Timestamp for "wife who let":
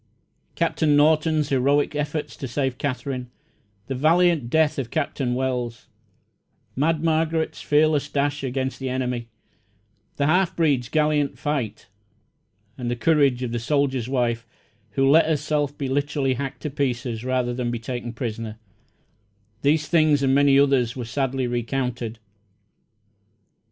14.09-15.27